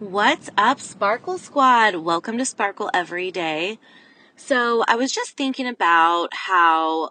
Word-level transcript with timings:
What's 0.00 0.48
up, 0.56 0.80
Sparkle 0.80 1.36
Squad? 1.36 1.94
Welcome 1.96 2.38
to 2.38 2.46
Sparkle 2.46 2.88
Every 2.94 3.30
Day. 3.30 3.78
So, 4.34 4.82
I 4.88 4.96
was 4.96 5.12
just 5.12 5.36
thinking 5.36 5.66
about 5.66 6.28
how 6.32 7.10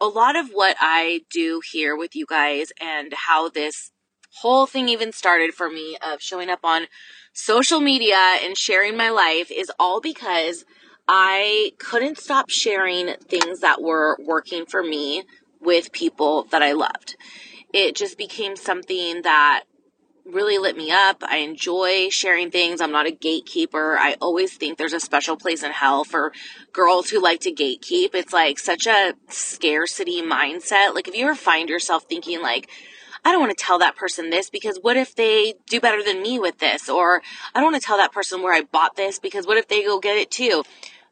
a 0.00 0.06
lot 0.06 0.34
of 0.34 0.48
what 0.48 0.78
I 0.80 1.24
do 1.30 1.60
here 1.70 1.94
with 1.94 2.16
you 2.16 2.24
guys 2.26 2.72
and 2.80 3.12
how 3.12 3.50
this 3.50 3.92
whole 4.40 4.64
thing 4.64 4.88
even 4.88 5.12
started 5.12 5.52
for 5.52 5.68
me 5.68 5.98
of 6.00 6.22
showing 6.22 6.48
up 6.48 6.60
on 6.64 6.86
social 7.34 7.80
media 7.80 8.38
and 8.42 8.56
sharing 8.56 8.96
my 8.96 9.10
life 9.10 9.50
is 9.50 9.70
all 9.78 10.00
because 10.00 10.64
I 11.06 11.72
couldn't 11.78 12.16
stop 12.16 12.48
sharing 12.48 13.14
things 13.28 13.60
that 13.60 13.82
were 13.82 14.16
working 14.24 14.64
for 14.64 14.82
me 14.82 15.24
with 15.60 15.92
people 15.92 16.44
that 16.44 16.62
I 16.62 16.72
loved. 16.72 17.14
It 17.74 17.94
just 17.94 18.16
became 18.16 18.56
something 18.56 19.20
that 19.20 19.64
really 20.26 20.58
lit 20.58 20.76
me 20.76 20.90
up. 20.90 21.22
I 21.22 21.38
enjoy 21.38 22.08
sharing 22.10 22.50
things. 22.50 22.80
I'm 22.80 22.92
not 22.92 23.06
a 23.06 23.10
gatekeeper. 23.10 23.96
I 23.98 24.16
always 24.20 24.56
think 24.56 24.76
there's 24.76 24.92
a 24.92 25.00
special 25.00 25.36
place 25.36 25.62
in 25.62 25.70
hell 25.70 26.04
for 26.04 26.32
girls 26.72 27.10
who 27.10 27.20
like 27.20 27.40
to 27.40 27.52
gatekeep. 27.52 28.14
It's 28.14 28.32
like 28.32 28.58
such 28.58 28.86
a 28.86 29.14
scarcity 29.28 30.22
mindset. 30.22 30.94
Like 30.94 31.08
if 31.08 31.16
you 31.16 31.24
ever 31.24 31.34
find 31.34 31.68
yourself 31.68 32.04
thinking 32.08 32.42
like, 32.42 32.68
I 33.24 33.32
don't 33.32 33.40
want 33.40 33.56
to 33.56 33.64
tell 33.64 33.78
that 33.80 33.96
person 33.96 34.30
this 34.30 34.50
because 34.50 34.78
what 34.82 34.96
if 34.96 35.14
they 35.14 35.54
do 35.68 35.80
better 35.80 36.02
than 36.02 36.22
me 36.22 36.38
with 36.38 36.58
this? 36.58 36.88
Or 36.88 37.22
I 37.54 37.60
don't 37.60 37.72
want 37.72 37.82
to 37.82 37.86
tell 37.86 37.96
that 37.96 38.12
person 38.12 38.42
where 38.42 38.54
I 38.54 38.62
bought 38.62 38.96
this 38.96 39.18
because 39.18 39.46
what 39.46 39.56
if 39.56 39.68
they 39.68 39.82
go 39.82 39.98
get 39.98 40.16
it 40.16 40.30
too? 40.30 40.62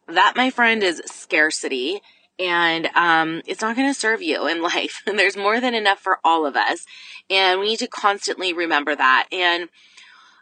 That, 0.07 0.37
my 0.37 0.51
friend, 0.51 0.83
is 0.83 1.03
scarcity 1.07 2.03
and 2.39 2.87
um, 2.95 3.43
it's 3.47 3.61
not 3.63 3.77
going 3.77 3.89
to 3.89 3.99
serve 3.99 4.23
you 4.23 4.47
in 4.47 4.63
life. 4.75 5.03
There's 5.07 5.37
more 5.37 5.61
than 5.61 5.75
enough 5.75 6.01
for 6.01 6.19
all 6.25 6.47
of 6.47 6.57
us. 6.57 6.87
And 7.31 7.61
we 7.61 7.69
need 7.69 7.79
to 7.79 7.89
constantly 7.89 8.53
remember 8.53 8.95
that. 8.95 9.29
And 9.33 9.69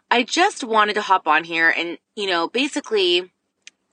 I 0.09 0.23
just 0.23 0.63
wanted 0.63 0.93
to 0.95 1.01
hop 1.01 1.27
on 1.27 1.43
here 1.43 1.73
and, 1.75 1.97
you 2.15 2.27
know, 2.27 2.47
basically 2.47 3.31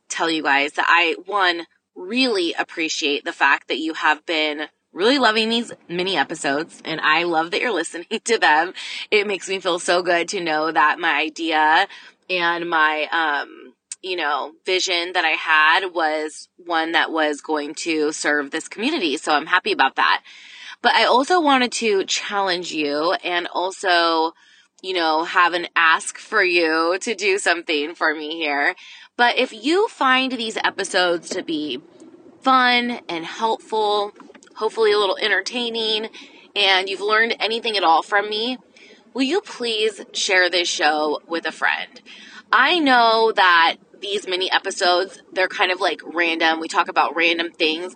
tell 0.09 0.31
you 0.31 0.43
guys 0.43 0.73
that 0.73 0.87
I, 0.89 1.17
one, 1.25 1.67
really 1.95 2.55
appreciate 2.59 3.25
the 3.25 3.33
fact 3.33 3.69
that 3.69 3.79
you 3.79 3.95
have 3.95 4.25
been 4.27 4.67
really 4.93 5.19
loving 5.19 5.49
these 5.49 5.73
mini 5.89 6.17
episodes 6.17 6.83
and 6.85 7.01
I 7.01 7.23
love 7.23 7.53
that 7.53 7.61
you're 7.61 7.73
listening 7.73 8.21
to 8.25 8.39
them. 8.39 8.75
It 9.11 9.27
makes 9.27 9.49
me 9.49 9.61
feel 9.61 9.79
so 9.79 10.03
good 10.03 10.29
to 10.31 10.41
know 10.41 10.73
that 10.73 10.99
my 10.99 11.21
idea 11.21 11.87
and 12.29 12.69
my, 12.69 13.09
um, 13.13 13.70
you 14.03 14.17
know, 14.17 14.53
vision 14.65 15.13
that 15.13 15.25
I 15.25 15.31
had 15.31 15.93
was 15.95 16.49
one 16.57 16.93
that 16.93 17.13
was 17.13 17.41
going 17.41 17.75
to 17.77 18.13
serve 18.13 18.51
this 18.51 18.69
community. 18.69 19.17
So 19.17 19.33
I'm 19.33 19.47
happy 19.47 19.73
about 19.73 19.97
that. 19.97 20.23
But 20.83 20.95
I 20.95 21.05
also 21.05 21.41
wanted 21.41 21.73
to 21.73 22.05
challenge 22.05 22.73
you 22.73 23.13
and 23.23 23.47
also, 23.53 24.33
you 24.83 24.95
know, 24.95 25.25
have 25.25 25.53
an 25.53 25.67
ask 25.77 26.19
for 26.19 26.43
you 26.43 26.99
to 27.01 27.15
do 27.15 27.39
something 27.39 27.95
for 27.95 28.15
me 28.15 28.37
here. 28.37 28.75
But 29.17 29.37
if 29.37 29.53
you 29.53 29.89
find 29.89 30.33
these 30.33 30.57
episodes 30.57 31.29
to 31.31 31.43
be 31.43 31.83
fun 32.41 33.01
and 33.09 33.27
helpful, 33.27 34.13
hopefully 34.55 34.93
a 34.93 34.99
little 34.99 35.19
entertaining, 35.19 36.09
and 36.57 36.89
you've 36.89 37.03
learned 37.03 37.37
anything 37.39 37.77
at 37.77 37.85
all 37.85 38.03
from 38.03 38.31
me, 38.31 38.57
will 39.13 39.23
you 39.23 39.43
please 39.43 40.01
share 40.13 40.49
this 40.49 40.69
show 40.69 41.21
with 41.27 41.45
a 41.45 41.53
friend? 41.53 42.01
I 42.51 42.79
know 42.79 43.33
that 43.37 43.77
these 44.01 44.27
mini 44.27 44.51
episodes, 44.51 45.23
they're 45.33 45.49
kind 45.49 45.73
of 45.73 45.81
like 45.81 46.01
random. 46.05 46.61
We 46.61 46.69
talk 46.69 46.89
about 46.89 47.17
random 47.17 47.53
things. 47.53 47.95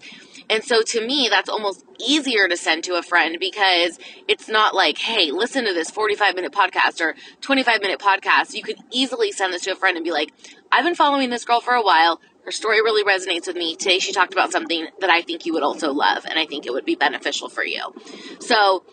And 0.50 0.62
so 0.62 0.82
to 0.82 1.06
me, 1.06 1.28
that's 1.30 1.48
almost 1.48 1.84
easier 1.98 2.48
to 2.48 2.56
send 2.56 2.84
to 2.84 2.94
a 2.94 3.02
friend 3.02 3.38
because 3.40 3.98
it's 4.28 4.48
not 4.48 4.74
like, 4.74 4.98
hey, 4.98 5.30
listen 5.30 5.64
to 5.64 5.72
this 5.72 5.90
45 5.90 6.34
minute 6.34 6.52
podcast 6.52 7.00
or 7.00 7.14
25 7.40 7.80
minute 7.80 7.98
podcast. 7.98 8.54
You 8.54 8.62
could 8.62 8.76
easily 8.90 9.32
send 9.32 9.52
this 9.52 9.62
to 9.62 9.72
a 9.72 9.76
friend 9.76 9.96
and 9.96 10.04
be 10.04 10.12
like, 10.12 10.32
I've 10.70 10.84
been 10.84 10.94
following 10.94 11.30
this 11.30 11.44
girl 11.44 11.60
for 11.60 11.74
a 11.74 11.82
while. 11.82 12.20
Her 12.44 12.50
story 12.50 12.82
really 12.82 13.02
resonates 13.04 13.46
with 13.46 13.56
me. 13.56 13.74
Today 13.74 13.98
she 13.98 14.12
talked 14.12 14.34
about 14.34 14.52
something 14.52 14.86
that 15.00 15.08
I 15.08 15.22
think 15.22 15.46
you 15.46 15.54
would 15.54 15.62
also 15.62 15.92
love 15.92 16.26
and 16.28 16.38
I 16.38 16.44
think 16.44 16.66
it 16.66 16.72
would 16.72 16.84
be 16.84 16.94
beneficial 16.94 17.48
for 17.48 17.64
you. 17.64 17.94
So 18.40 18.84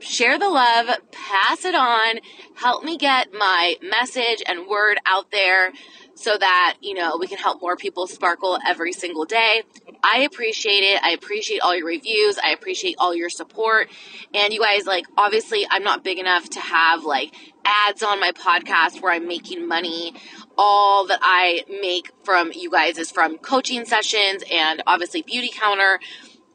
share 0.00 0.38
the 0.38 0.48
love, 0.48 0.88
pass 1.12 1.64
it 1.64 1.74
on, 1.74 2.20
help 2.56 2.84
me 2.84 2.98
get 2.98 3.32
my 3.32 3.76
message 3.82 4.42
and 4.46 4.66
word 4.66 4.98
out 5.06 5.30
there 5.30 5.72
so 6.20 6.36
that, 6.36 6.76
you 6.82 6.92
know, 6.92 7.16
we 7.18 7.26
can 7.26 7.38
help 7.38 7.62
more 7.62 7.76
people 7.76 8.06
sparkle 8.06 8.58
every 8.66 8.92
single 8.92 9.24
day. 9.24 9.62
I 10.04 10.18
appreciate 10.18 10.82
it. 10.82 11.02
I 11.02 11.12
appreciate 11.12 11.60
all 11.60 11.74
your 11.74 11.86
reviews. 11.86 12.38
I 12.38 12.50
appreciate 12.50 12.96
all 12.98 13.14
your 13.14 13.30
support. 13.30 13.88
And 14.34 14.52
you 14.52 14.60
guys, 14.60 14.86
like, 14.86 15.06
obviously, 15.16 15.66
I'm 15.70 15.82
not 15.82 16.04
big 16.04 16.18
enough 16.18 16.50
to 16.50 16.60
have 16.60 17.04
like 17.04 17.34
ads 17.64 18.02
on 18.02 18.20
my 18.20 18.32
podcast 18.32 19.00
where 19.00 19.12
I'm 19.12 19.26
making 19.26 19.66
money. 19.66 20.12
All 20.58 21.06
that 21.06 21.20
I 21.22 21.64
make 21.80 22.10
from 22.22 22.52
you 22.54 22.70
guys 22.70 22.98
is 22.98 23.10
from 23.10 23.38
coaching 23.38 23.86
sessions 23.86 24.44
and 24.52 24.82
obviously 24.86 25.22
Beautycounter, 25.22 25.96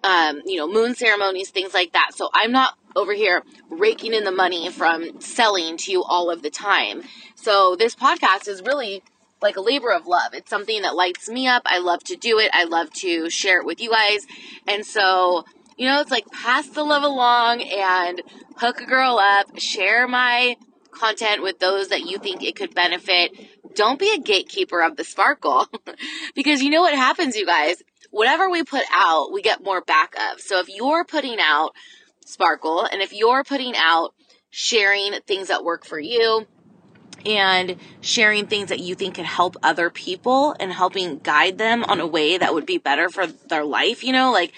um, 0.03 0.43
you 0.45 0.57
know, 0.57 0.71
moon 0.71 0.93
ceremonies, 0.93 1.49
things 1.49 1.73
like 1.73 1.93
that. 1.93 2.11
So 2.13 2.29
I'm 2.35 2.51
not 2.51 2.77
over 2.95 3.13
here 3.13 3.41
raking 3.71 4.13
in 4.13 4.25
the 4.25 4.31
money 4.31 4.69
from 4.69 5.19
selling 5.19 5.77
to 5.77 5.91
you 5.91 6.03
all 6.03 6.29
of 6.29 6.43
the 6.43 6.51
time. 6.51 7.01
So 7.33 7.75
this 7.75 7.95
podcast 7.95 8.47
is 8.47 8.61
really 8.61 9.01
like 9.45 9.55
a 9.55 9.61
labor 9.61 9.91
of 9.91 10.07
love. 10.07 10.33
It's 10.33 10.49
something 10.49 10.81
that 10.81 10.95
lights 10.95 11.29
me 11.29 11.47
up. 11.47 11.61
I 11.65 11.77
love 11.77 12.03
to 12.05 12.15
do 12.15 12.39
it. 12.39 12.49
I 12.51 12.65
love 12.65 12.91
to 12.95 13.29
share 13.29 13.61
it 13.61 13.65
with 13.65 13.79
you 13.79 13.91
guys. 13.91 14.25
And 14.67 14.85
so, 14.85 15.45
you 15.77 15.87
know, 15.87 16.01
it's 16.01 16.11
like 16.11 16.25
pass 16.31 16.67
the 16.67 16.83
love 16.83 17.03
along 17.03 17.61
and 17.61 18.21
hook 18.57 18.81
a 18.81 18.85
girl 18.85 19.19
up, 19.19 19.59
share 19.59 20.07
my 20.07 20.57
content 20.91 21.43
with 21.43 21.59
those 21.59 21.89
that 21.89 22.01
you 22.01 22.17
think 22.17 22.43
it 22.43 22.55
could 22.55 22.73
benefit. 22.73 23.31
Don't 23.75 23.99
be 23.99 24.13
a 24.13 24.19
gatekeeper 24.19 24.81
of 24.81 24.97
the 24.97 25.03
sparkle 25.03 25.67
because 26.35 26.63
you 26.63 26.71
know 26.71 26.81
what 26.81 26.95
happens, 26.95 27.35
you 27.35 27.45
guys? 27.45 27.83
Whatever 28.09 28.49
we 28.49 28.63
put 28.63 28.83
out, 28.91 29.31
we 29.31 29.41
get 29.41 29.63
more 29.63 29.81
back 29.81 30.15
of. 30.31 30.39
So 30.39 30.59
if 30.59 30.69
you're 30.69 31.05
putting 31.05 31.37
out 31.39 31.73
sparkle 32.25 32.83
and 32.83 33.01
if 33.01 33.13
you're 33.13 33.43
putting 33.43 33.73
out 33.75 34.13
sharing 34.49 35.13
things 35.27 35.49
that 35.49 35.63
work 35.63 35.85
for 35.85 35.99
you, 35.99 36.47
and 37.25 37.77
sharing 38.01 38.47
things 38.47 38.69
that 38.69 38.79
you 38.79 38.95
think 38.95 39.15
can 39.15 39.25
help 39.25 39.55
other 39.63 39.89
people 39.89 40.55
and 40.59 40.71
helping 40.71 41.19
guide 41.19 41.57
them 41.57 41.83
on 41.83 41.99
a 41.99 42.07
way 42.07 42.37
that 42.37 42.53
would 42.53 42.65
be 42.65 42.77
better 42.77 43.09
for 43.09 43.25
their 43.27 43.65
life, 43.65 44.03
you 44.03 44.13
know, 44.13 44.31
like 44.31 44.53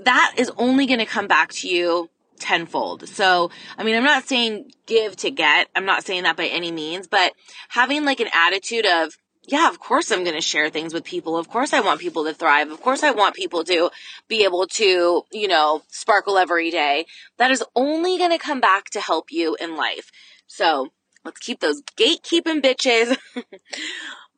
that 0.00 0.34
is 0.36 0.50
only 0.56 0.86
going 0.86 0.98
to 0.98 1.06
come 1.06 1.26
back 1.26 1.52
to 1.52 1.68
you 1.68 2.10
tenfold. 2.38 3.08
So, 3.08 3.50
I 3.78 3.84
mean, 3.84 3.96
I'm 3.96 4.04
not 4.04 4.28
saying 4.28 4.72
give 4.86 5.16
to 5.16 5.30
get. 5.30 5.68
I'm 5.74 5.86
not 5.86 6.04
saying 6.04 6.24
that 6.24 6.36
by 6.36 6.46
any 6.46 6.70
means, 6.70 7.06
but 7.06 7.32
having 7.68 8.04
like 8.04 8.20
an 8.20 8.28
attitude 8.34 8.86
of, 8.86 9.16
yeah, 9.46 9.68
of 9.68 9.78
course 9.78 10.10
I'm 10.10 10.24
going 10.24 10.34
to 10.34 10.40
share 10.40 10.70
things 10.70 10.94
with 10.94 11.04
people. 11.04 11.36
Of 11.36 11.48
course 11.48 11.72
I 11.72 11.80
want 11.80 12.00
people 12.00 12.24
to 12.24 12.34
thrive. 12.34 12.70
Of 12.70 12.80
course 12.80 13.02
I 13.02 13.12
want 13.12 13.34
people 13.34 13.62
to 13.64 13.90
be 14.26 14.44
able 14.44 14.66
to, 14.66 15.22
you 15.32 15.48
know, 15.48 15.82
sparkle 15.88 16.38
every 16.38 16.70
day. 16.70 17.06
That 17.38 17.50
is 17.50 17.62
only 17.74 18.18
going 18.18 18.30
to 18.30 18.38
come 18.38 18.60
back 18.60 18.90
to 18.90 19.00
help 19.00 19.30
you 19.30 19.56
in 19.60 19.76
life. 19.76 20.10
So 20.46 20.92
Let's 21.24 21.40
keep 21.40 21.60
those 21.60 21.82
gatekeeping 21.96 22.62
bitches 22.62 23.16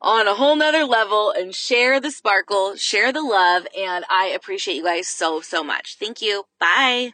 on 0.01 0.29
a 0.29 0.35
whole 0.35 0.57
nother 0.57 0.85
level 0.85 1.33
and 1.33 1.55
share 1.55 2.01
the 2.01 2.11
sparkle, 2.11 2.77
share 2.77 3.13
the 3.13 3.23
love, 3.23 3.67
and 3.77 4.05
I 4.09 4.27
appreciate 4.27 4.77
you 4.77 4.85
guys 4.85 5.09
so, 5.09 5.41
so 5.41 5.65
much. 5.65 5.97
Thank 5.99 6.23
you. 6.23 6.45
Bye. 6.61 7.13